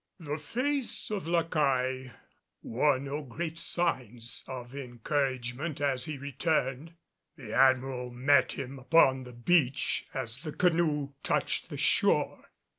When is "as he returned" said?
5.79-6.95